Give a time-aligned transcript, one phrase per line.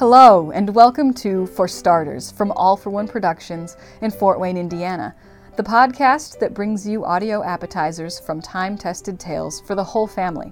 [0.00, 5.14] Hello, and welcome to For Starters from All for One Productions in Fort Wayne, Indiana,
[5.58, 10.50] the podcast that brings you audio appetizers from time tested tales for the whole family.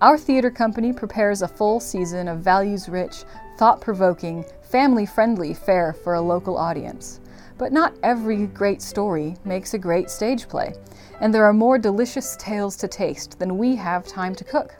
[0.00, 3.24] Our theater company prepares a full season of values rich,
[3.58, 7.18] thought provoking, family friendly fare for a local audience.
[7.58, 10.74] But not every great story makes a great stage play,
[11.20, 14.76] and there are more delicious tales to taste than we have time to cook.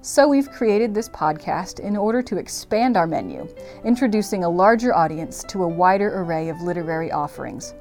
[0.00, 3.48] So we've created this podcast in order to expand our menu,
[3.84, 7.74] introducing a larger audience to a wider array of literary offerings.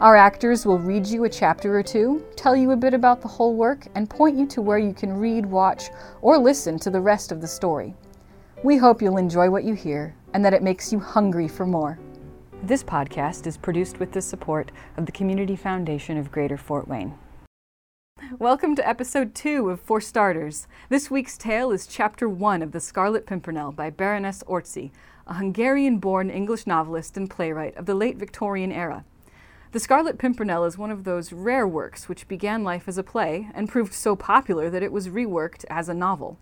[0.00, 3.28] Our actors will read you a chapter or two, tell you a bit about the
[3.28, 5.90] whole work, and point you to where you can read, watch,
[6.22, 7.94] or listen to the rest of the story.
[8.62, 11.98] We hope you'll enjoy what you hear and that it makes you hungry for more.
[12.62, 17.12] This podcast is produced with the support of the Community Foundation of Greater Fort Wayne.
[18.38, 20.66] Welcome to episode two of For Starters.
[20.88, 24.90] This week's tale is chapter one of The Scarlet Pimpernel by Baroness Orczy,
[25.26, 29.04] a Hungarian born English novelist and playwright of the late Victorian era.
[29.70, 33.50] The Scarlet Pimpernel is one of those rare works which began life as a play
[33.54, 36.38] and proved so popular that it was reworked as a novel.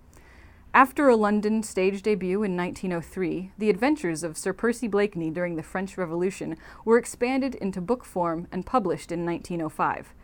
[0.72, 5.62] After a London stage debut in 1903, the adventures of Sir Percy Blakeney during the
[5.62, 10.14] French Revolution were expanded into book form and published in 1905.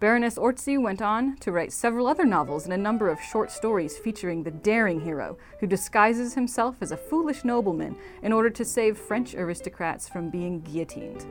[0.00, 3.98] Baroness Orczy went on to write several other novels and a number of short stories
[3.98, 8.96] featuring the daring hero who disguises himself as a foolish nobleman in order to save
[8.96, 11.26] French aristocrats from being guillotined.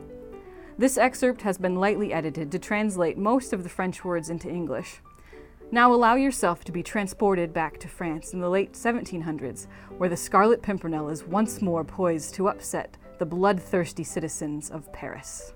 [0.78, 5.02] This excerpt has been lightly edited to translate most of the French words into English.
[5.72, 10.18] Now allow yourself to be transported back to France in the late 1700s, where the
[10.18, 15.54] Scarlet Pimpernel is once more poised to upset the bloodthirsty citizens of Paris.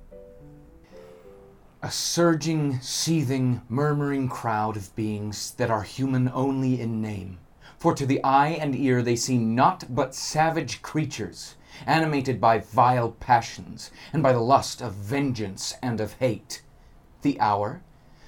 [1.84, 7.40] A surging, seething, murmuring crowd of beings that are human only in name.
[7.80, 11.56] For to the eye and ear they seem naught but savage creatures,
[11.88, 16.62] animated by vile passions, and by the lust of vengeance and of hate.
[17.24, 17.82] The hour?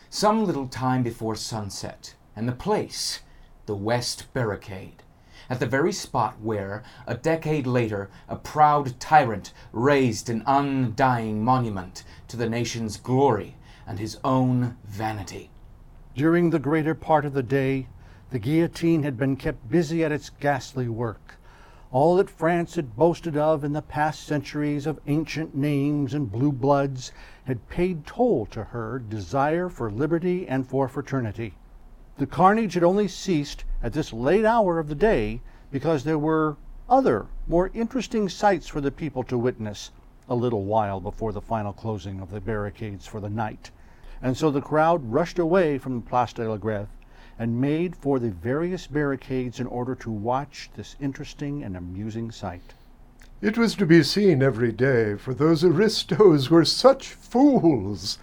[0.09, 3.19] Some little time before sunset, and the place?
[3.67, 5.02] The West Barricade
[5.53, 12.03] at the very spot where, a decade later, a proud tyrant raised an undying monument
[12.27, 13.55] to the nation's glory
[13.85, 15.51] and his own vanity.
[16.15, 17.87] During the greater part of the day,
[18.31, 21.35] the guillotine had been kept busy at its ghastly work.
[21.91, 26.51] All that France had boasted of in the past centuries of ancient names and blue
[26.51, 27.11] bloods
[27.43, 31.53] had paid toll to her desire for liberty and for fraternity.
[32.17, 36.55] The carnage had only ceased at this late hour of the day because there were
[36.89, 39.91] other, more interesting sights for the people to witness
[40.29, 43.69] a little while before the final closing of the barricades for the night.
[44.21, 46.87] And so the crowd rushed away from the Place de la Grève
[47.37, 52.73] and made for the various barricades in order to watch this interesting and amusing sight.
[53.41, 58.17] It was to be seen every day, for those aristos were such fools.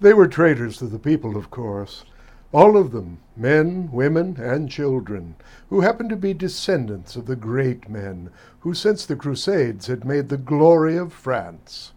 [0.00, 2.04] They were traitors to the people, of course.
[2.52, 5.34] All of them, men, women, and children,
[5.68, 8.30] who happened to be descendants of the great men
[8.60, 11.92] who since the Crusades had made the glory of France,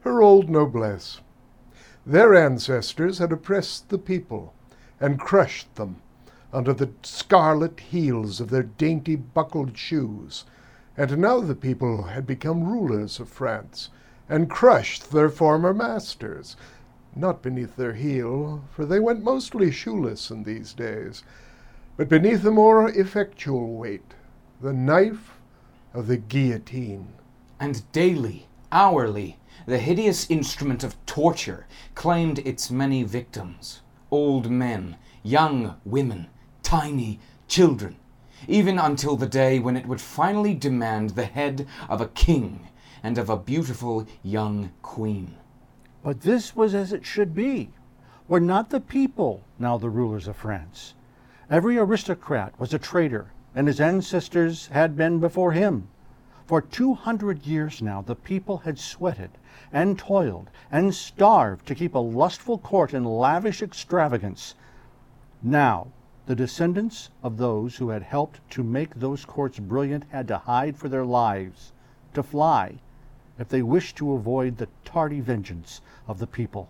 [0.00, 1.20] her old noblesse.
[2.06, 4.54] Their ancestors had oppressed the people
[5.00, 5.96] and crushed them
[6.52, 10.44] under the scarlet heels of their dainty buckled shoes,
[10.96, 13.90] and now the people had become rulers of France
[14.28, 16.56] and crushed their former masters,
[17.14, 21.24] not beneath their heel, for they went mostly shoeless in these days,
[21.96, 24.14] but beneath a more effectual weight,
[24.60, 25.38] the knife
[25.92, 27.08] of the guillotine.
[27.58, 35.76] And daily, hourly, the hideous instrument of torture claimed its many victims old men, young
[35.84, 36.26] women,
[36.62, 37.96] tiny children,
[38.48, 42.68] even until the day when it would finally demand the head of a king
[43.02, 45.34] and of a beautiful young queen.
[46.02, 47.68] But this was as it should be.
[48.26, 50.94] Were not the people now the rulers of France?
[51.50, 55.88] Every aristocrat was a traitor, and his ancestors had been before him.
[56.46, 59.30] For two hundred years now the people had sweated
[59.72, 64.54] and toiled and starved to keep a lustful court in lavish extravagance.
[65.42, 65.88] Now
[66.24, 70.76] the descendants of those who had helped to make those courts brilliant had to hide
[70.76, 71.72] for their lives,
[72.14, 72.78] to fly,
[73.40, 76.68] if they wished to avoid the tardy vengeance of the people.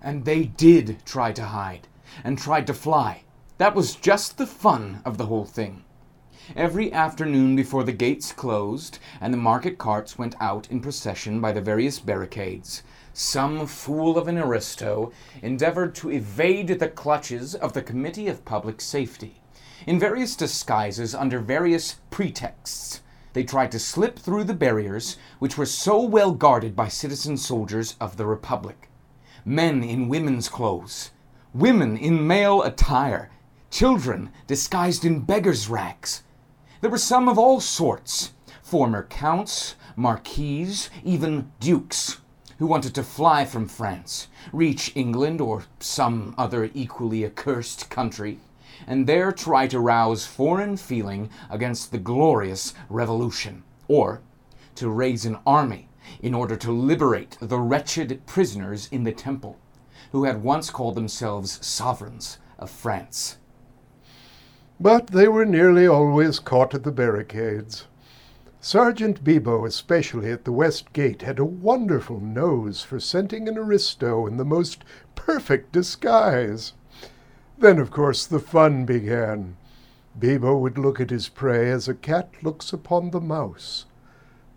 [0.00, 1.88] And they did try to hide,
[2.22, 3.24] and tried to fly.
[3.58, 5.84] That was just the fun of the whole thing.
[6.54, 11.52] Every afternoon before the gates closed and the market carts went out in procession by
[11.52, 12.82] the various barricades,
[13.12, 15.10] some fool of an aristo
[15.42, 19.40] endeavored to evade the clutches of the Committee of Public Safety
[19.86, 23.00] in various disguises under various pretexts.
[23.34, 27.96] They tried to slip through the barriers, which were so well guarded by citizen soldiers
[28.00, 28.88] of the Republic.
[29.44, 31.10] Men in women's clothes,
[31.52, 33.30] women in male attire,
[33.70, 36.22] children disguised in beggars' rags.
[36.80, 38.32] There were some of all sorts
[38.62, 42.20] former counts, marquises, even dukes
[42.58, 48.38] who wanted to fly from France, reach England or some other equally accursed country,
[48.86, 54.22] and there try to rouse foreign feeling against the glorious revolution, or
[54.74, 55.88] to raise an army
[56.20, 59.58] in order to liberate the wretched prisoners in the Temple,
[60.12, 63.38] who had once called themselves sovereigns of France.
[64.80, 67.86] But they were nearly always caught at the barricades.
[68.60, 74.26] Sergeant Bibot, especially at the west gate, had a wonderful nose for scenting an aristo
[74.26, 74.82] in the most
[75.14, 76.72] perfect disguise.
[77.64, 79.56] Then, of course, the fun began.
[80.20, 83.86] Bibot would look at his prey as a cat looks upon the mouse,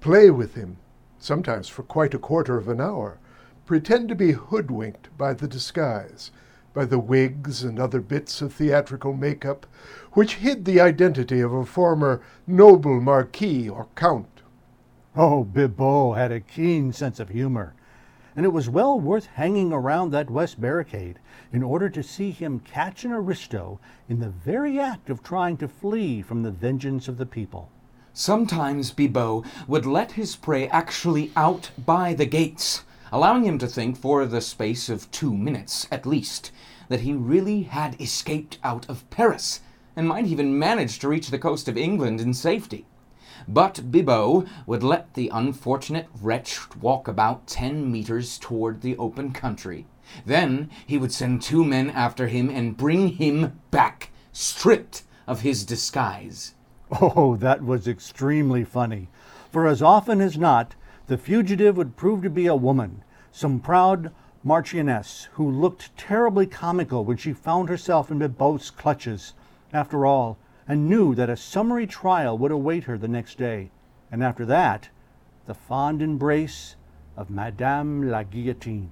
[0.01, 0.75] play with him,
[1.17, 3.17] sometimes for quite a quarter of an hour,
[3.65, 6.31] pretend to be hoodwinked by the disguise,
[6.73, 9.65] by the wigs and other bits of theatrical make-up,
[10.11, 14.41] which hid the identity of a former noble marquis or count.
[15.15, 17.73] Oh, Bibot had a keen sense of humor,
[18.37, 21.17] and it was well worth hanging around that west barricade
[21.51, 25.67] in order to see him catch an aristo in the very act of trying to
[25.67, 27.71] flee from the vengeance of the people.
[28.13, 33.97] Sometimes Bibot would let his prey actually out by the gates, allowing him to think
[33.97, 36.51] for the space of two minutes at least
[36.89, 39.61] that he really had escaped out of Paris,
[39.95, 42.85] and might even manage to reach the coast of England in safety.
[43.47, 49.85] But Bibot would let the unfortunate wretch walk about ten meters toward the open country.
[50.25, 55.63] Then he would send two men after him and bring him back, stripped of his
[55.63, 56.55] disguise.
[57.01, 59.07] Oh, that was extremely funny,
[59.49, 60.75] for as often as not,
[61.07, 64.11] the fugitive would prove to be a woman, some proud
[64.43, 69.33] marchioness who looked terribly comical when she found herself in Bibot's clutches,
[69.73, 73.71] after all, and knew that a summary trial would await her the next day,
[74.11, 74.89] and after that,
[75.45, 76.75] the fond embrace
[77.15, 78.91] of Madame la Guillotine.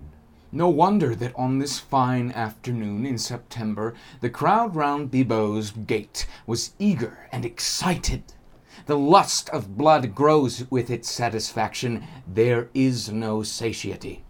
[0.51, 6.71] No wonder that on this fine afternoon in September the crowd round Bibot's gate was
[6.79, 8.23] eager and excited.
[8.85, 12.05] The lust of blood grows with its satisfaction.
[12.25, 14.23] There is no satiety.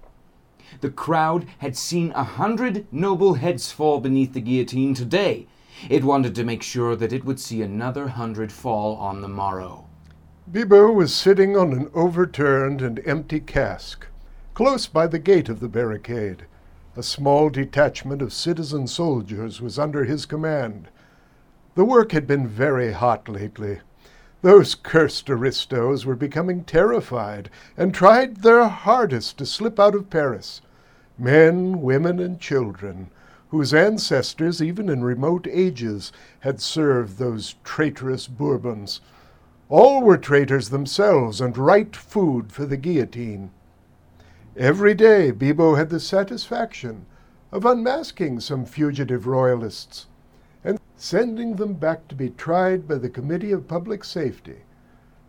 [0.81, 5.47] The crowd had seen a hundred noble heads fall beneath the guillotine today.
[5.89, 9.85] It wanted to make sure that it would see another hundred fall on the morrow.
[10.51, 14.07] Bibot was sitting on an overturned and empty cask,
[14.53, 16.45] close by the gate of the barricade.
[16.95, 20.87] A small detachment of citizen soldiers was under his command.
[21.75, 23.79] The work had been very hot lately.
[24.41, 30.61] Those cursed aristos were becoming terrified and tried their hardest to slip out of Paris
[31.17, 33.09] men, women, and children,
[33.49, 39.01] whose ancestors, even in remote ages, had served those traitorous Bourbons.
[39.69, 43.51] All were traitors themselves and right food for the guillotine.
[44.57, 47.05] Every day Bibot had the satisfaction
[47.51, 50.07] of unmasking some fugitive royalists
[50.63, 54.63] and sending them back to be tried by the Committee of Public Safety,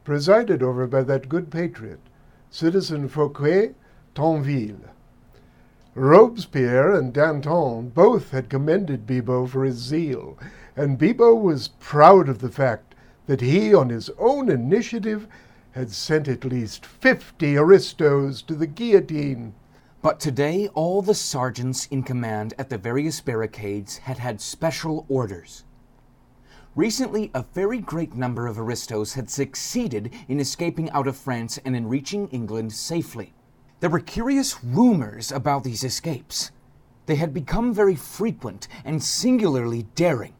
[0.05, 2.01] presided over by that good patriot,
[2.51, 3.75] Citizen Fouquier
[4.15, 4.91] Tinville.
[5.99, 10.39] Robespierre and Danton both had commended Bibot for his zeal,
[10.77, 15.27] and Bibot was proud of the fact that he, on his own initiative,
[15.71, 19.55] had sent at least fifty aristos to the guillotine.
[20.03, 25.65] But today all the sergeants in command at the various barricades had had special orders.
[26.75, 31.75] Recently, a very great number of aristos had succeeded in escaping out of France and
[31.75, 33.33] in reaching England safely.
[33.81, 36.51] There were curious rumors about these escapes.
[37.05, 40.33] They had become very frequent and singularly daring.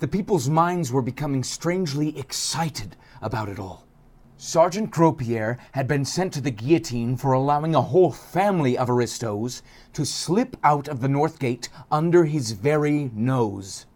[0.00, 3.86] The people's minds were becoming strangely excited about it all.
[4.36, 8.90] Sergeant Gros Pierre had been sent to the guillotine for allowing a whole family of
[8.90, 9.62] aristos
[9.94, 13.86] to slip out of the North Gate under his very nose.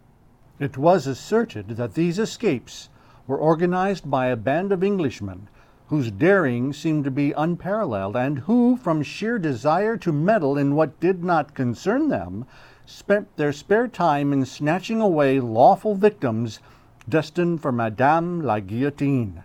[0.59, 2.89] It was asserted that these escapes
[3.27, 5.47] were organized by a band of Englishmen
[5.93, 10.99] whose daring seemed to be unparalleled, and who, from sheer desire to meddle in what
[10.99, 12.43] did not concern them,
[12.83, 16.59] spent their spare time in snatching away lawful victims
[17.07, 19.43] destined for Madame la Guillotine.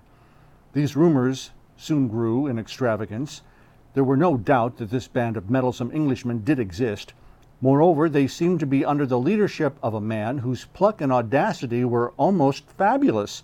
[0.72, 3.42] These rumors soon grew in extravagance.
[3.92, 7.12] There were no doubt that this band of meddlesome Englishmen did exist.
[7.60, 11.84] Moreover, they seemed to be under the leadership of a man whose pluck and audacity
[11.84, 13.42] were almost fabulous.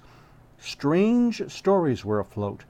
[0.57, 2.65] strange stories were afloat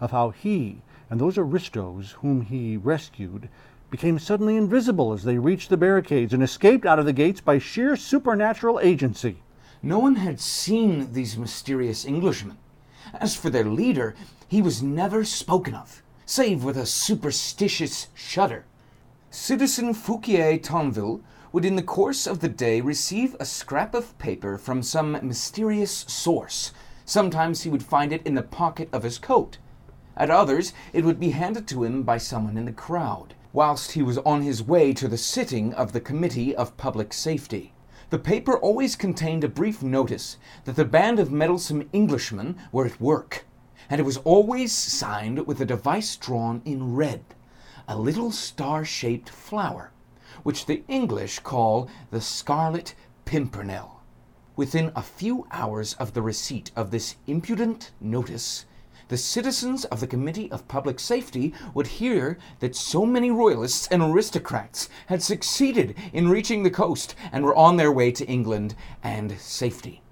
[0.00, 3.48] of how he and those aristos whom he rescued
[3.90, 7.58] became suddenly invisible as they reached the barricades and escaped out of the gates by
[7.58, 9.42] sheer supernatural agency.
[9.82, 12.58] No one had seen these mysterious Englishmen.
[13.14, 14.14] As for their leader,
[14.46, 18.66] he was never spoken of, save with a superstitious shudder.
[19.30, 21.20] Citizen Fouquier Tinville
[21.52, 26.04] would, in the course of the day, receive a scrap of paper from some mysterious
[26.08, 26.72] source.
[27.06, 29.56] Sometimes he would find it in the pocket of his coat.
[30.18, 34.02] At others, it would be handed to him by someone in the crowd, whilst he
[34.02, 37.72] was on his way to the sitting of the Committee of Public Safety.
[38.10, 43.00] The paper always contained a brief notice that the band of meddlesome Englishmen were at
[43.00, 43.46] work,
[43.88, 47.22] and it was always signed with a device drawn in red,
[47.86, 49.92] a little star shaped flower,
[50.42, 54.00] which the English call the Scarlet Pimpernel.
[54.56, 58.64] Within a few hours of the receipt of this impudent notice,
[59.08, 64.02] the citizens of the Committee of Public Safety would hear that so many royalists and
[64.02, 69.32] aristocrats had succeeded in reaching the coast and were on their way to England and
[69.38, 70.02] safety.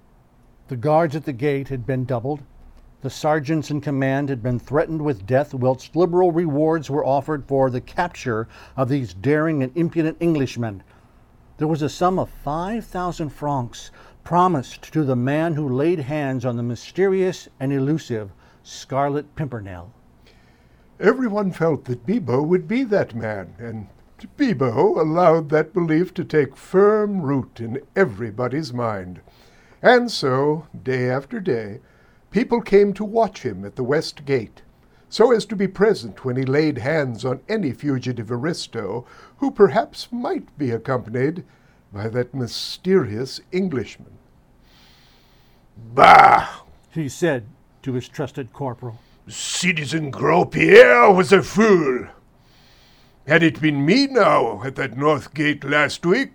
[0.67, 2.41] The guards at the gate had been doubled.
[3.01, 7.69] The sergeants in command had been threatened with death, whilst liberal rewards were offered for
[7.69, 10.81] the capture of these daring and impudent Englishmen.
[11.57, 13.91] There was a sum of 5,000 francs
[14.23, 18.31] promised to the man who laid hands on the mysterious and elusive
[18.67, 19.93] Scarlet Pimpernel.
[20.99, 23.87] Everyone felt that Bibot would be that man, and
[24.35, 29.21] Bibot allowed that belief to take firm root in everybody's mind.
[29.81, 31.79] And so, day after day,
[32.29, 34.63] people came to watch him at the West Gate,
[35.07, 39.05] so as to be present when he laid hands on any fugitive aristo
[39.37, 41.45] who perhaps might be accompanied
[41.93, 44.17] by that mysterious Englishman.
[45.77, 46.63] Bah!
[46.91, 47.45] He said
[47.87, 48.99] to his trusted corporal.
[49.29, 52.07] Citizen Gros Pierre was a fool.
[53.25, 56.33] Had it been me now at that North Gate last week,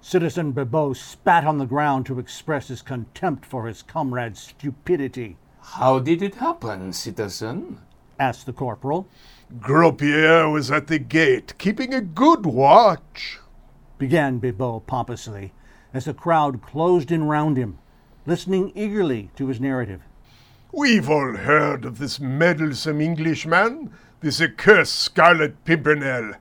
[0.00, 5.36] Citizen Bibot spat on the ground to express his contempt for his comrade's stupidity.
[5.60, 7.78] How did it happen, citizen?
[8.18, 9.06] asked the corporal.
[9.60, 13.38] Gros Pierre was at the gate, keeping a good watch.
[13.96, 15.52] Began Bibot pompously,
[15.94, 17.78] as the crowd closed in round him,
[18.26, 20.00] listening eagerly to his narrative.
[20.72, 26.34] We've all heard of this meddlesome Englishman, this accursed Scarlet Pimpernel.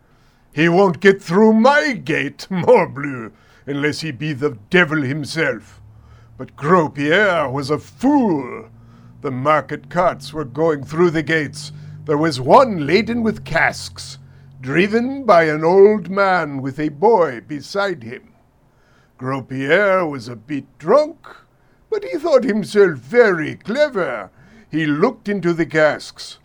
[0.52, 3.32] He won't get through my gate, morbleu,
[3.66, 5.80] unless he be the devil himself.
[6.38, 8.68] But Gros Pierre was a fool.
[9.22, 11.72] The market carts were going through the gates.
[12.04, 14.18] There was one laden with casks,
[14.60, 18.34] driven by an old man with a boy beside him.
[19.18, 21.26] Gros Pierre was a bit drunk,
[22.00, 24.30] but he thought himself very clever.
[24.70, 26.38] He looked into the casks,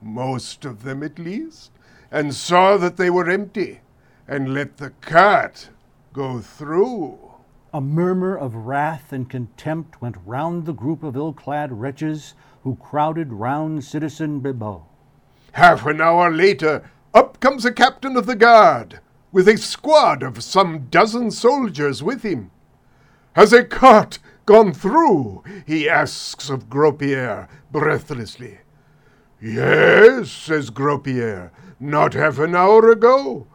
[0.00, 1.72] most of them at least,
[2.10, 3.80] and saw that they were empty,
[4.26, 5.68] and let the cart
[6.14, 7.18] go through.
[7.74, 12.32] A murmur of wrath and contempt went round the group of ill clad wretches
[12.62, 14.84] who crowded round Citizen Bibot.
[15.52, 16.82] Half an hour later,
[17.12, 19.00] up comes a captain of the guard,
[19.32, 22.50] with a squad of some dozen soldiers with him.
[23.34, 25.42] Has a cart gone through?
[25.66, 28.58] he asks of Gros Pierre, breathlessly.
[29.40, 33.46] Yes, says Gros Pierre, not half an hour ago.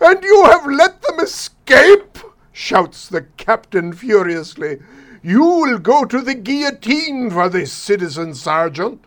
[0.00, 2.18] And you have let them escape?
[2.52, 4.78] shouts the captain furiously.
[5.22, 9.04] You will go to the guillotine for this, citizen sergeant.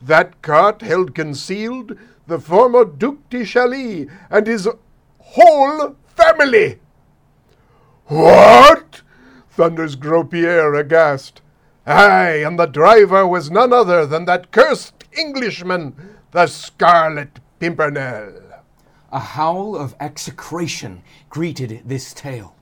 [0.00, 1.96] That cart held concealed
[2.26, 4.68] the former Duc de Chalis and his
[5.18, 6.80] whole family.
[8.06, 9.02] What?
[9.52, 11.42] Thunders Gros Pierre aghast.
[11.86, 15.94] Aye, and the driver was none other than that cursed Englishman,
[16.30, 18.32] the Scarlet Pimpernel.
[19.12, 22.54] A howl of execration greeted this tale.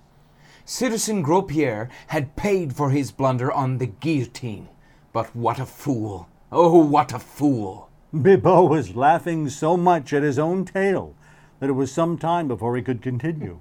[0.64, 4.68] Citizen Gros Pierre had paid for his blunder on the guillotine.
[5.12, 6.28] But what a fool!
[6.50, 7.88] Oh, what a fool!
[8.12, 11.14] Bibot was laughing so much at his own tale
[11.61, 13.61] that it was some time before he could continue.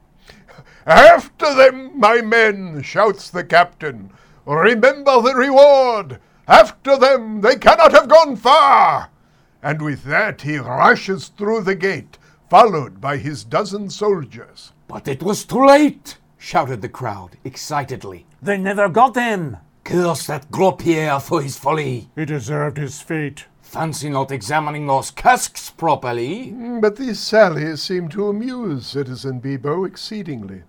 [0.85, 4.11] After them, my men, shouts the captain.
[4.45, 6.19] Remember the reward.
[6.47, 9.09] After them, they cannot have gone far.
[9.61, 12.17] And with that, he rushes through the gate,
[12.49, 14.71] followed by his dozen soldiers.
[14.87, 16.17] But it was too late!
[16.37, 18.25] shouted the crowd excitedly.
[18.41, 19.57] They never got him!
[19.83, 22.09] Curse that Gros Pierre for his folly!
[22.15, 23.45] He deserved his fate.
[23.69, 26.51] Fancy not examining those casks properly!
[26.51, 30.63] Mm, but these sallies seemed to amuse Citizen Bibot exceedingly.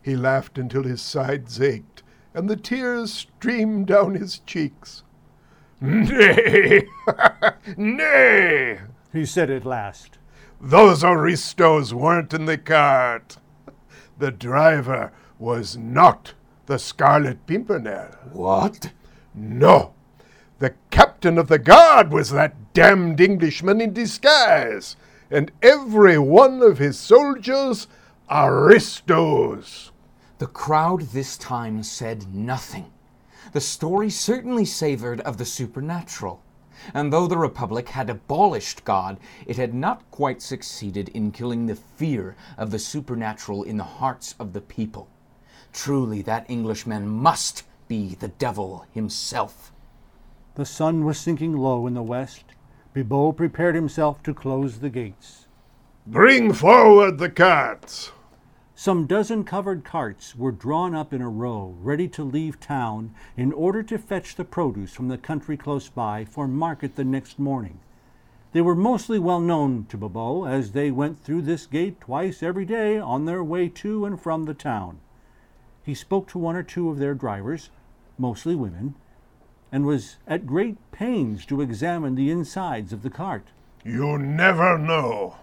[0.00, 5.02] He laughed until his sides ached, and the tears streamed down his cheeks.
[5.80, 6.86] Nay,
[7.76, 8.78] nay,
[9.12, 10.18] he said at last.
[10.60, 13.36] Those aristos weren't in the cart.
[14.16, 16.34] The driver was not
[16.66, 18.14] the Scarlet Pimpernel.
[18.32, 18.92] What?
[19.34, 19.94] No,
[20.60, 20.74] the
[21.24, 24.94] captain of the guard was that damned Englishman in disguise,
[25.30, 27.88] and every one of his soldiers
[28.30, 29.90] aristos.
[30.36, 32.92] The crowd this time said nothing.
[33.54, 36.42] The story certainly savored of the supernatural.
[36.92, 41.76] And though the Republic had abolished God, it had not quite succeeded in killing the
[41.76, 45.08] fear of the supernatural in the hearts of the people.
[45.72, 49.72] Truly, that Englishman must be the devil himself.
[50.56, 52.44] The sun was sinking low in the west.
[52.94, 55.48] Bibot prepared himself to close the gates.
[56.06, 58.12] Bring forward the carts.
[58.76, 63.52] Some dozen covered carts were drawn up in a row, ready to leave town in
[63.52, 67.80] order to fetch the produce from the country close by for market the next morning.
[68.52, 72.64] They were mostly well known to Bibot, as they went through this gate twice every
[72.64, 75.00] day on their way to and from the town.
[75.82, 77.70] He spoke to one or two of their drivers,
[78.18, 78.94] mostly women,
[79.74, 83.48] and was at great pains to examine the insides of the cart.
[83.84, 85.34] You never know.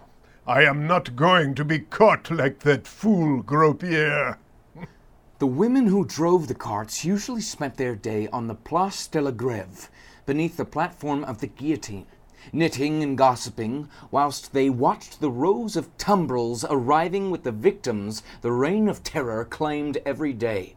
[0.46, 4.38] I am not going to be caught like that fool Gros Pierre.
[5.38, 9.32] The women who drove the carts usually spent their day on the Place de la
[9.32, 9.90] Grève,
[10.24, 12.06] beneath the platform of the guillotine,
[12.54, 18.50] knitting and gossiping, whilst they watched the rows of tumbrils arriving with the victims the
[18.50, 20.74] reign of terror claimed every day.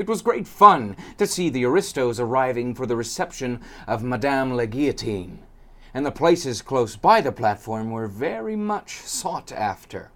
[0.00, 4.64] It was great fun to see the aristos arriving for the reception of Madame la
[4.64, 5.40] Guillotine
[5.92, 10.10] and the places close by the platform were very much sought after.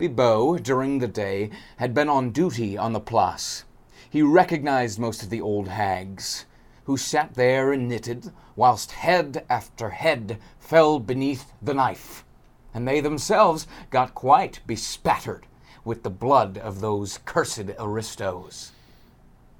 [0.00, 3.62] Bibot, during the day, had been on duty on the place.
[4.10, 6.46] He recognized most of the old hags,
[6.86, 12.24] who sat there and knitted, whilst head after head fell beneath the knife,
[12.74, 15.46] and they themselves got quite bespattered
[15.84, 18.72] with the blood of those cursed aristos.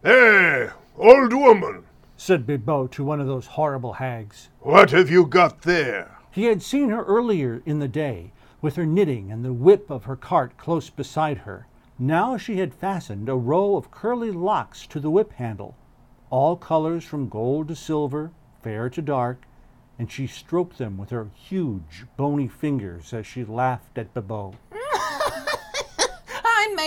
[0.04, 1.82] Hey, old woman,
[2.16, 4.48] said Bibot to one of those horrible hags.
[4.60, 6.18] What have you got there?
[6.30, 8.30] He had seen her earlier in the day,
[8.62, 11.66] with her knitting and the whip of her cart close beside her.
[11.98, 15.74] Now she had fastened a row of curly locks to the whip handle,
[16.30, 18.30] all colors from gold to silver,
[18.62, 19.48] fair to dark,
[19.98, 24.54] and she stroked them with her huge, bony fingers as she laughed at Bibot.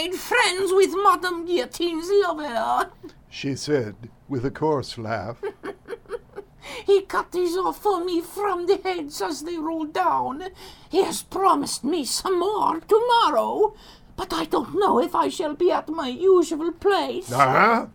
[0.01, 2.89] I made friends with Madame Guillotine's lover
[3.29, 5.39] she said with a coarse laugh.
[6.87, 10.45] he cut these off for me from the heads as they rolled down.
[10.89, 13.75] He has promised me some more tomorrow,
[14.15, 17.31] but I don't know if I shall be at my usual place.
[17.31, 17.89] Ah?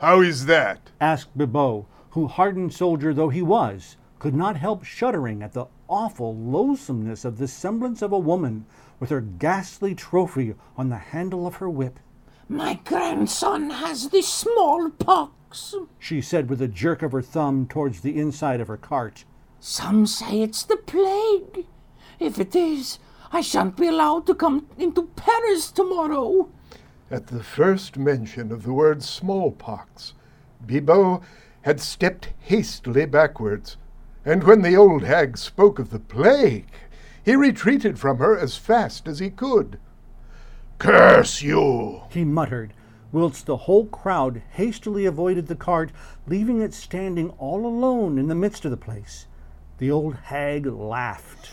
[0.00, 0.90] How is that?
[1.00, 6.36] asked Bibot, who, hardened soldier though he was, could not help shuddering at the awful
[6.36, 8.64] loathsomeness of the semblance of a woman
[9.00, 12.00] with her ghastly trophy on the handle of her whip.
[12.48, 18.18] My grandson has the smallpox, she said with a jerk of her thumb towards the
[18.18, 19.24] inside of her cart.
[19.60, 21.66] Some say it's the plague.
[22.18, 22.98] If it is,
[23.32, 26.48] I shan't be allowed to come into Paris tomorrow.
[27.10, 30.14] At the first mention of the word smallpox,
[30.66, 31.22] Bibot
[31.62, 33.76] had stepped hastily backwards,
[34.24, 36.66] and when the old hag spoke of the plague,
[37.28, 39.78] he retreated from her as fast as he could.
[40.78, 42.04] Curse you!
[42.08, 42.72] he muttered,
[43.12, 45.92] whilst the whole crowd hastily avoided the cart,
[46.26, 49.26] leaving it standing all alone in the midst of the place.
[49.76, 51.50] The old hag laughed.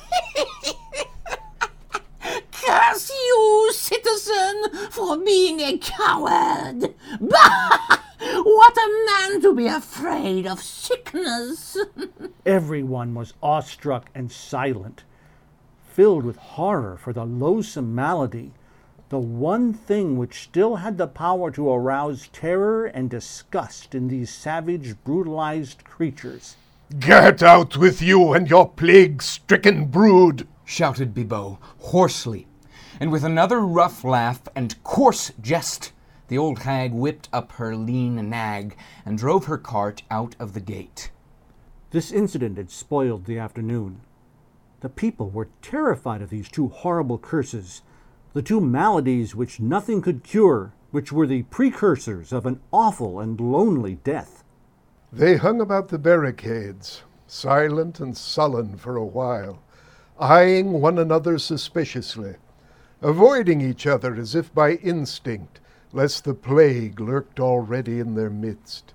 [2.54, 6.96] Curse you, citizen, for being a coward!
[7.20, 8.00] Bah!
[8.22, 11.76] What a man to be afraid of sickness!
[12.46, 15.04] Everyone was awestruck and silent,
[15.96, 18.52] filled with horror for the loathsome malady
[19.08, 24.30] the one thing which still had the power to arouse terror and disgust in these
[24.30, 26.58] savage, brutalized creatures.
[27.00, 30.46] Get out with you and your plague stricken brood!
[30.66, 32.46] shouted Bibot hoarsely,
[33.00, 35.94] and with another rough laugh and coarse jest,
[36.28, 40.60] the old hag whipped up her lean nag and drove her cart out of the
[40.60, 41.10] gate.
[41.92, 44.02] This incident had spoiled the afternoon.
[44.86, 47.82] The people were terrified of these two horrible curses
[48.34, 53.42] the two maladies which nothing could cure, which were the precursors of an awful and
[53.42, 54.44] lonely death.
[55.12, 59.58] They hung about the barricades, silent and sullen for a while,
[60.20, 62.36] eyeing one another suspiciously,
[63.02, 65.62] avoiding each other as if by instinct,
[65.94, 68.94] lest the plague lurked already in their midst.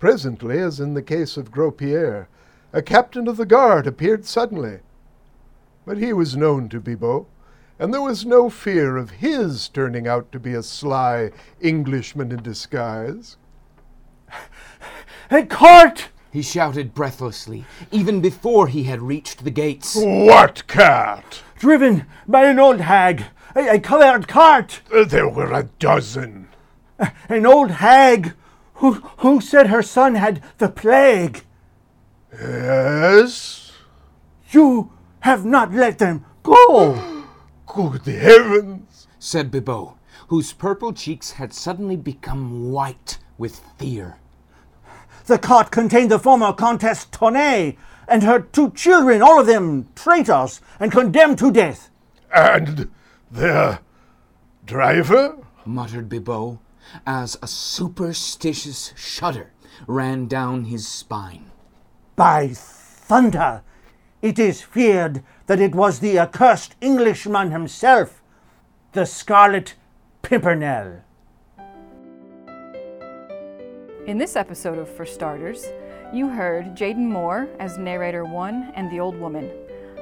[0.00, 2.28] Presently, as in the case of Gros Pierre,
[2.72, 4.80] a captain of the guard appeared suddenly.
[5.86, 7.26] But he was known to Bibot,
[7.78, 12.42] and there was no fear of his turning out to be a sly Englishman in
[12.42, 13.36] disguise.
[15.30, 16.08] A cart!
[16.30, 19.94] He shouted breathlessly, even before he had reached the gates.
[19.96, 21.42] What cart?
[21.58, 23.26] Driven by an old hag.
[23.54, 24.80] A, a covered cart.
[24.92, 26.48] Uh, there were a dozen.
[27.28, 28.32] An old hag
[28.74, 31.44] who, who said her son had the plague.
[32.32, 33.72] Yes?
[34.50, 34.90] You
[35.24, 37.24] have not let them go.
[37.66, 39.08] Good heavens!
[39.18, 39.94] said Bibot,
[40.28, 44.18] whose purple cheeks had suddenly become white with fear.
[45.24, 50.60] The cart contained the former Countess Tournay and her two children, all of them traitors
[50.78, 51.88] and condemned to death.
[52.34, 52.90] And
[53.30, 53.78] their
[54.66, 55.38] driver?
[55.64, 56.58] muttered Bibot,
[57.06, 59.52] as a superstitious shudder
[59.86, 61.50] ran down his spine.
[62.14, 63.62] By thunder,
[64.24, 68.22] it is feared that it was the accursed Englishman himself,
[68.92, 69.74] the Scarlet
[70.22, 71.02] Pimpernel.
[74.06, 75.66] In this episode of For Starters,
[76.10, 79.50] you heard Jaden Moore as narrator 1 and the Old Woman,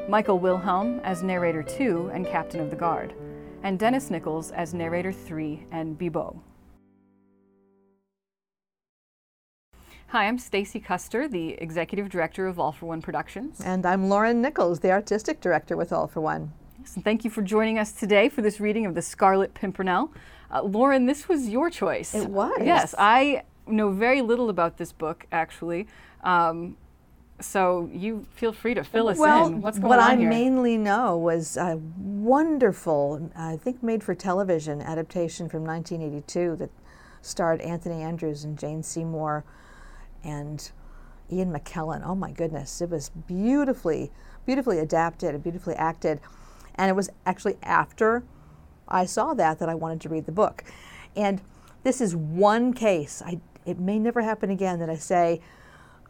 [0.08, 3.14] Michael Wilhelm as narrator 2 and Captain of the Guard,
[3.64, 6.38] and Dennis Nichols as narrator 3 and Bibot.
[10.12, 13.62] Hi, I'm Stacy Custer, the executive director of All for One Productions.
[13.62, 16.52] And I'm Lauren Nichols, the artistic director with All for One.
[16.78, 20.12] Yes, and thank you for joining us today for this reading of The Scarlet Pimpernel.
[20.50, 22.14] Uh, Lauren, this was your choice.
[22.14, 22.60] It was.
[22.62, 25.86] Yes, I know very little about this book, actually.
[26.22, 26.76] Um,
[27.40, 29.62] so you feel free to fill us well, in.
[29.62, 30.28] What's going what on I here?
[30.28, 36.70] mainly know was a wonderful, I think made for television adaptation from 1982 that
[37.22, 39.42] starred Anthony Andrews and Jane Seymour
[40.24, 40.70] and
[41.30, 42.02] Ian McKellen.
[42.04, 44.10] Oh my goodness, it was beautifully,
[44.44, 46.20] beautifully adapted and beautifully acted.
[46.74, 48.24] And it was actually after
[48.88, 50.64] I saw that that I wanted to read the book.
[51.16, 51.40] And
[51.82, 53.22] this is one case.
[53.24, 55.40] I, it may never happen again that I say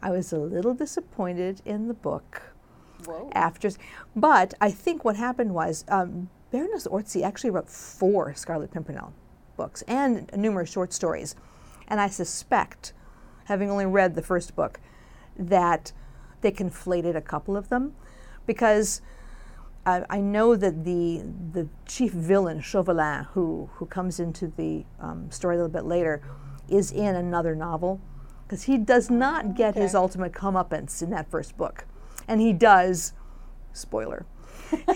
[0.01, 2.41] I was a little disappointed in the book
[3.05, 3.31] Whoa.
[3.33, 3.71] after.
[4.15, 9.13] But I think what happened was um, Baroness Orczy actually wrote four Scarlet Pimpernel
[9.55, 11.35] books and numerous short stories.
[11.87, 12.93] And I suspect,
[13.45, 14.79] having only read the first book,
[15.37, 15.91] that
[16.41, 17.93] they conflated a couple of them
[18.45, 19.01] because
[19.85, 25.29] I, I know that the the chief villain Chauvelin, who who comes into the um,
[25.31, 26.21] story a little bit later,
[26.69, 27.99] is in another novel
[28.45, 31.85] because he does not get his ultimate comeuppance in that first book,
[32.27, 33.13] and he does.
[33.75, 34.25] Spoiler.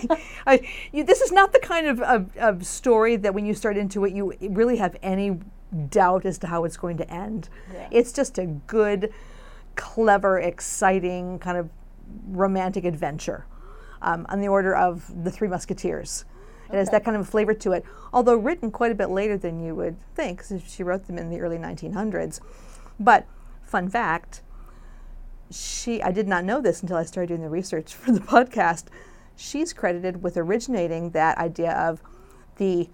[0.46, 3.76] I, you, this is not the kind of, of, of story that when you start
[3.76, 5.40] into it, you really have any
[5.88, 7.48] doubt as to how it's going to end.
[7.90, 9.12] It's just a good,
[9.76, 11.70] clever, exciting kind of
[12.28, 13.46] romantic adventure
[14.02, 16.24] um, on the order of The Three Musketeers.
[16.70, 19.58] It has that kind of flavor to it, although written quite a bit later than
[19.58, 22.40] you would think, because she wrote them in the early 1900s.
[23.00, 23.26] But,
[23.62, 24.42] fun fact,
[25.50, 28.84] she, I did not know this until I started doing the research for the podcast.
[29.34, 32.02] She's credited with originating that idea of
[32.56, 32.90] the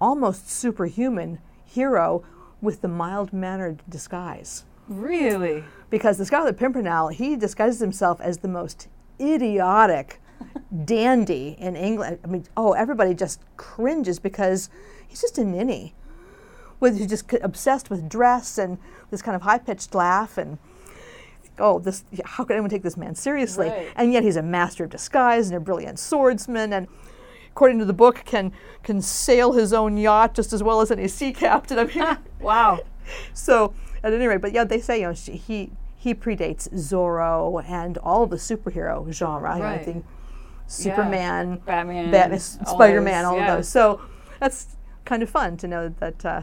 [0.00, 2.24] almost superhuman hero
[2.60, 5.64] with the mild mannered disguise Really?
[5.90, 8.88] because the Scarlet Pimpernel, he disguises himself as the most
[9.20, 10.20] idiotic
[10.84, 12.18] dandy in England.
[12.24, 14.70] I mean, oh, everybody just cringes because
[15.06, 15.94] he's just a ninny.
[16.80, 18.78] With he's just obsessed with dress and
[19.10, 20.58] this kind of high-pitched laugh and
[21.58, 23.68] oh, this how could anyone take this man seriously?
[23.68, 23.88] Right.
[23.96, 26.86] And yet he's a master of disguise and a brilliant swordsman and
[27.58, 28.52] according to the book can
[28.84, 31.76] can sail his own yacht just as well as any sea captain.
[31.76, 32.78] I mean, Wow.
[33.34, 37.60] so at any rate, but yeah, they say you know she, he he predates Zorro
[37.68, 39.54] and all of the superhero genre.
[39.56, 39.84] you know, I Right.
[39.84, 40.04] think
[40.68, 43.50] Superman, Batman, Batman, all Spider Man, all yeah.
[43.50, 43.68] of those.
[43.68, 44.02] So
[44.38, 46.42] that's kind of fun to know that uh,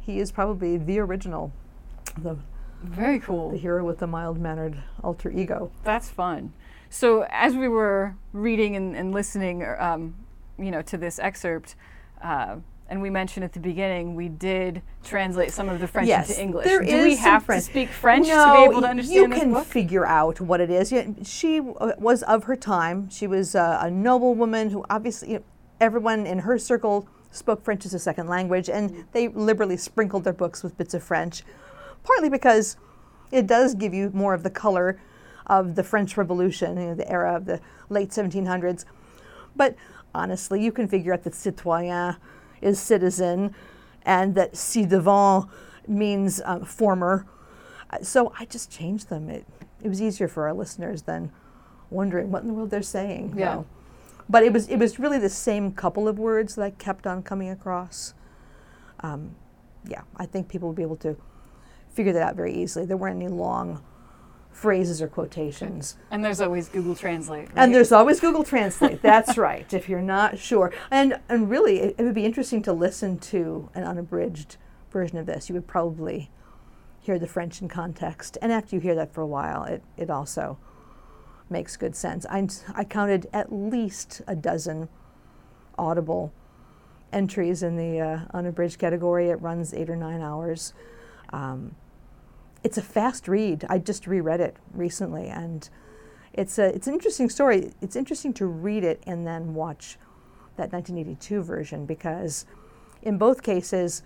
[0.00, 1.52] he is probably the original,
[2.16, 2.38] the,
[2.82, 3.50] Very cool.
[3.50, 5.70] the hero with the mild mannered alter ego.
[5.82, 6.54] That's fun.
[6.94, 10.14] So as we were reading and, and listening, er, um,
[10.56, 11.74] you know, to this excerpt,
[12.22, 16.30] uh, and we mentioned at the beginning, we did translate some of the French yes,
[16.30, 16.66] into English.
[16.66, 17.64] There Do we have French.
[17.64, 19.66] to speak French no, to be able to understand you can book?
[19.66, 20.92] figure out what it is.
[20.92, 23.10] Yeah, she was of her time.
[23.10, 25.44] She was uh, a noblewoman who obviously you know,
[25.80, 30.32] everyone in her circle spoke French as a second language, and they liberally sprinkled their
[30.32, 31.42] books with bits of French,
[32.04, 32.76] partly because
[33.32, 35.00] it does give you more of the color
[35.46, 38.84] of the French Revolution, you know, the era of the late 1700s.
[39.56, 39.76] But
[40.14, 42.16] honestly, you can figure out that citoyen
[42.60, 43.54] is citizen,
[44.02, 45.48] and that ci devant
[45.86, 47.26] means um, former.
[48.02, 49.28] So I just changed them.
[49.28, 49.46] It,
[49.82, 51.30] it was easier for our listeners than
[51.90, 53.34] wondering what in the world they're saying.
[53.36, 53.62] Yeah.
[54.28, 57.22] But it was it was really the same couple of words that I kept on
[57.22, 58.14] coming across.
[59.00, 59.36] Um,
[59.86, 61.16] yeah, I think people would be able to
[61.92, 62.86] figure that out very easily.
[62.86, 63.82] There weren't any long
[64.54, 65.96] phrases or quotations.
[66.10, 67.48] And there's always Google Translate.
[67.56, 69.02] And there's always Google Translate.
[69.02, 69.70] That's right.
[69.74, 73.68] If you're not sure, and and really, it, it would be interesting to listen to
[73.74, 74.56] an unabridged
[74.90, 75.48] version of this.
[75.48, 76.30] You would probably
[77.00, 80.08] hear the French in context, and after you hear that for a while, it it
[80.08, 80.56] also
[81.50, 82.24] makes good sense.
[82.30, 84.88] I I counted at least a dozen
[85.76, 86.32] audible
[87.12, 89.30] entries in the uh, unabridged category.
[89.30, 90.72] It runs eight or nine hours.
[91.32, 91.74] Um,
[92.64, 93.64] it's a fast read.
[93.68, 95.68] I just reread it recently, and
[96.32, 97.72] it's a it's an interesting story.
[97.80, 99.98] It's interesting to read it and then watch
[100.56, 102.46] that 1982 version because
[103.02, 104.02] in both cases,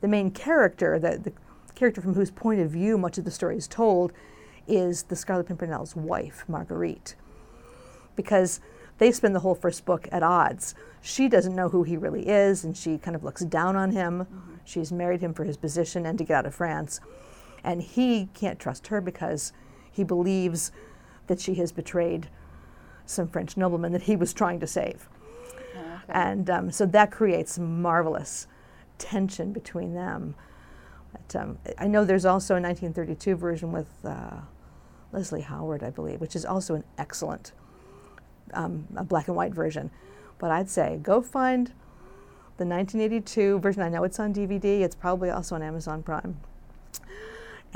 [0.00, 1.32] the main character, the, the
[1.74, 4.12] character from whose point of view much of the story is told,
[4.68, 7.16] is the Scarlet Pimpernel's wife, Marguerite,
[8.14, 8.60] because
[8.98, 10.74] they spend the whole first book at odds.
[11.02, 14.20] She doesn't know who he really is, and she kind of looks down on him.
[14.20, 14.54] Mm-hmm.
[14.64, 17.00] She's married him for his position and to get out of France.
[17.66, 19.52] And he can't trust her because
[19.90, 20.72] he believes
[21.26, 22.28] that she has betrayed
[23.04, 25.08] some French nobleman that he was trying to save.
[26.08, 28.46] And um, so that creates marvelous
[28.98, 30.36] tension between them.
[31.12, 34.38] But, um, I know there's also a 1932 version with uh,
[35.12, 37.52] Leslie Howard, I believe, which is also an excellent
[38.54, 39.90] um, a black and white version.
[40.38, 41.68] But I'd say go find
[42.58, 43.82] the 1982 version.
[43.82, 44.80] I know it's on DVD.
[44.80, 46.38] It's probably also on Amazon Prime.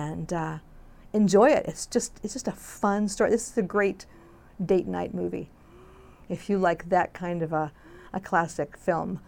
[0.00, 0.58] And uh,
[1.12, 1.66] enjoy it.
[1.68, 3.30] It's just it's just a fun story.
[3.30, 4.06] This is a great
[4.64, 5.50] date night movie.
[6.28, 7.70] If you like that kind of a,
[8.12, 9.20] a classic film,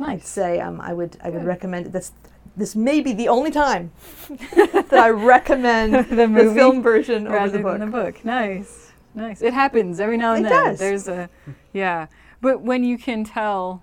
[0.00, 1.92] I'd say um, I would I would recommend.
[1.92, 2.12] This
[2.56, 3.92] this may be the only time
[4.56, 7.78] that I recommend The the, movie film version over rather the book.
[7.78, 8.24] than the book.
[8.24, 9.42] Nice, nice.
[9.42, 10.64] It happens every now and It then.
[10.64, 10.78] does.
[10.78, 11.28] There's a,
[11.72, 12.06] yeah.
[12.40, 13.82] But when you can tell,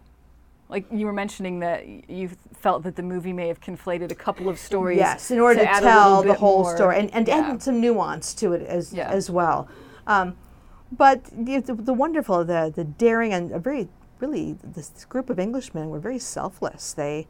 [0.72, 4.50] like you were mentioning that you felt that the movie may have conflated a couple
[4.50, 4.98] of stories.
[4.98, 7.38] Yes, in order to, little tell the whole more- story and, and yeah.
[7.52, 9.10] add some nuance to it as Yeah.
[9.10, 9.68] as well.
[10.08, 10.36] Um,
[10.92, 13.88] but the, the, the wonderful, the the daring, and a very
[14.20, 16.94] really this group of Englishmen were very selfless.
[16.94, 17.28] They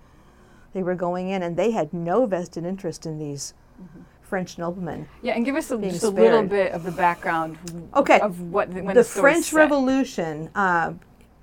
[0.73, 4.01] they were going in and they had no vested interest in these Mm-hmm.
[4.21, 5.07] French noblemen.
[5.23, 7.57] Yeah, and give us a, just a little bit of the background.
[7.95, 8.19] Okay.
[8.19, 9.51] Of what when the the, French.
[9.51, 10.49] Revolution.
[10.55, 10.93] Uh,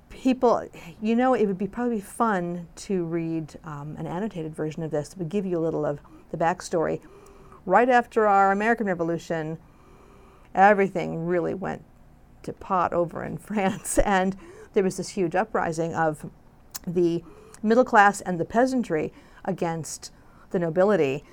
[0.09, 0.67] people,
[1.01, 5.13] you know, it would be probably fun to read um, an annotated version of this.
[5.13, 5.99] It would give you a little of
[6.31, 7.01] the backstory.
[7.65, 9.57] Right after our American Revolution,
[10.53, 11.83] everything really went
[12.43, 14.35] to pot over in France, and
[14.73, 16.29] there was this huge uprising of
[16.85, 17.23] the
[17.61, 19.11] middle class and the peasantry
[19.45, 20.11] against
[20.51, 21.23] the nobility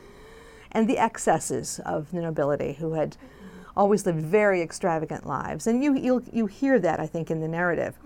[0.72, 3.16] and the excesses of the nobility who had
[3.76, 5.66] always lived very extravagant lives.
[5.66, 7.98] And you, you, you hear that, I think, in the narrative.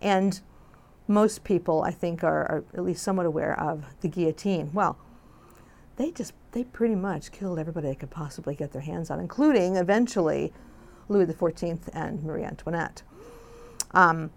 [0.00, 0.40] And
[1.08, 4.70] most people, I think, are, are at least somewhat aware of the guillotine.
[4.72, 4.96] Well,
[5.96, 9.76] they just, they pretty much killed everybody they could possibly get their hands on, including
[9.76, 10.52] eventually
[11.08, 13.02] Louis XIV and Marie Antoinette.
[13.90, 14.30] Um,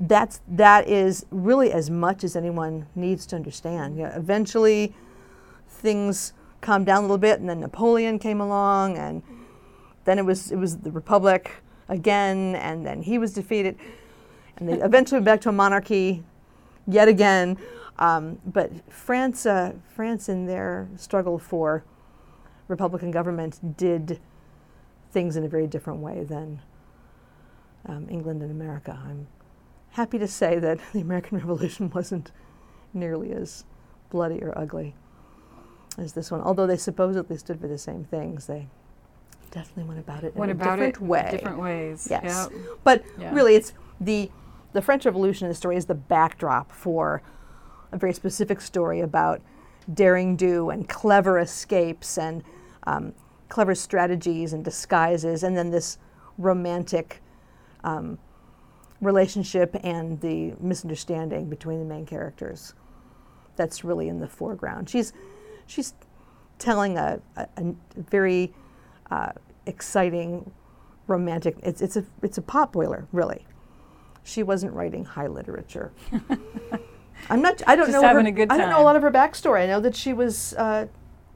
[0.00, 3.96] that's that is really as much as anyone needs to understand.
[3.96, 4.94] You know, eventually,
[5.68, 9.22] things calmed down a little bit, and then Napoleon came along, and
[10.04, 11.61] then it was it was the Republic
[11.92, 13.76] again, and then he was defeated,
[14.56, 16.22] and they eventually went back to a monarchy
[16.86, 17.58] yet again.
[17.98, 21.84] Um, but France, uh, France, in their struggle for
[22.66, 24.18] Republican government, did
[25.10, 26.60] things in a very different way than
[27.86, 28.98] um, England and America.
[29.06, 29.26] I'm
[29.90, 32.32] happy to say that the American Revolution wasn't
[32.94, 33.64] nearly as
[34.10, 34.94] bloody or ugly
[35.98, 36.40] as this one.
[36.40, 38.68] Although they supposedly stood for the same things, they
[39.52, 41.28] definitely went about it What in a different way.
[41.30, 42.08] Different ways.
[42.10, 42.48] Yes.
[42.50, 42.60] Yep.
[42.82, 43.32] But Yeah.
[43.32, 44.30] really, it's the
[44.72, 45.48] the French Revolution.
[45.48, 47.22] The story is the backdrop for
[47.92, 49.42] a very specific story about
[49.92, 52.42] daring do and clever escapes and
[52.84, 53.12] um,
[53.50, 55.98] clever strategies and disguises, and then this
[56.38, 57.22] romantic
[57.84, 58.18] um,
[59.02, 62.72] relationship and the misunderstanding between the main characters.
[63.56, 64.88] That's really in the foreground.
[64.88, 65.12] She's
[65.66, 65.92] she's
[66.58, 68.54] telling a, a, a very
[69.10, 69.32] uh,
[69.66, 70.50] exciting
[71.06, 71.56] romantic.
[71.62, 73.44] It's it's a it's a pot boiler, really.
[74.24, 75.92] She wasn't writing high literature.
[77.30, 77.62] I'm not.
[77.66, 78.06] I don't Just know.
[78.06, 79.62] having her, a good I don't know a lot of her backstory.
[79.62, 80.86] I know that she was uh,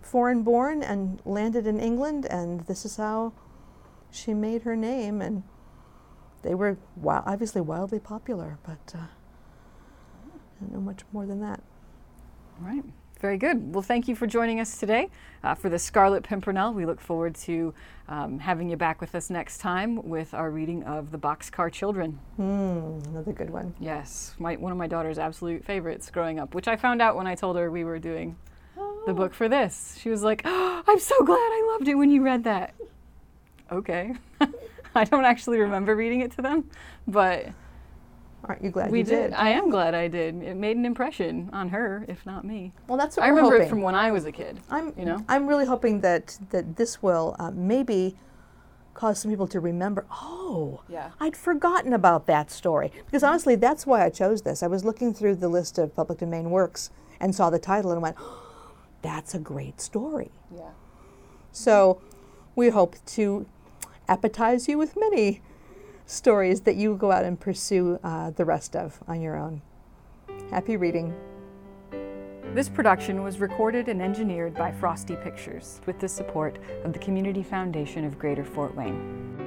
[0.02, 3.33] foreign born and landed in England, and this is how
[4.11, 5.20] she made her name.
[5.20, 5.42] And
[6.42, 8.59] they were obviously wildly popular.
[8.64, 11.61] But uh, I don't know much more than that.
[12.61, 12.85] All right.
[13.26, 13.74] Very good.
[13.74, 15.10] Well, thank you for joining us today
[15.42, 16.72] uh, for the Scarlet Pimpernel.
[16.72, 17.74] We look forward to
[18.08, 22.20] um, having you back with us next time with our reading of The Boxcar Children.
[22.36, 23.74] Hmm, another good one.
[23.80, 27.26] Yes, my, one of my daughter's absolute favorites growing up, which I found out when
[27.26, 28.36] I told her we were doing
[29.06, 29.98] the book for this.
[30.00, 32.74] She was like, oh, I'm so glad I loved it when you read that.
[33.72, 34.14] Okay.
[34.94, 36.70] I don't actually remember reading it to them,
[37.08, 37.48] but
[38.46, 39.22] Aren't you glad we you did.
[39.30, 39.32] did?
[39.35, 40.42] I am glad I did.
[40.42, 42.72] It made an impression on her, if not me.
[42.87, 43.66] Well, that's what I remember hoping.
[43.66, 44.61] it from when I was a kid.
[44.70, 45.24] I'm, you know?
[45.28, 48.16] I'm really hoping that that this will uh, maybe
[48.94, 50.06] cause some people to remember.
[50.11, 51.11] Oh, Yeah.
[51.20, 54.62] I'd forgotten about that story because honestly, that's why I chose this.
[54.62, 58.00] I was looking through the list of public domain works and saw the title and
[58.00, 58.16] went,
[59.02, 60.70] "That's a great story." Yeah.
[61.52, 62.00] So,
[62.54, 63.46] we hope to
[64.09, 65.42] appetize you with many
[66.07, 69.61] stories that you go out and pursue uh, the rest of on your own.
[70.51, 71.14] Happy reading.
[72.55, 77.42] This production was recorded and engineered by Frosty Pictures with the support of the Community
[77.42, 79.45] Foundation of Greater Fort Wayne.